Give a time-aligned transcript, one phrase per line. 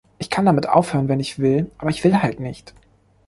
[0.17, 2.73] Ich kann damit aufhören, wenn ich will, aber ich will halt nicht.